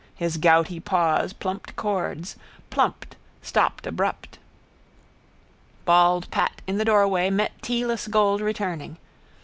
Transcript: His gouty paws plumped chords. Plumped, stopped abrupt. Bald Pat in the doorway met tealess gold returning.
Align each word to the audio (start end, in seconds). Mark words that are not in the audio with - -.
His 0.15 0.37
gouty 0.37 0.79
paws 0.79 1.31
plumped 1.31 1.75
chords. 1.75 2.35
Plumped, 2.71 3.15
stopped 3.43 3.85
abrupt. 3.85 4.39
Bald 5.85 6.27
Pat 6.31 6.63
in 6.65 6.79
the 6.79 6.85
doorway 6.85 7.29
met 7.29 7.51
tealess 7.61 8.07
gold 8.09 8.41
returning. 8.41 8.97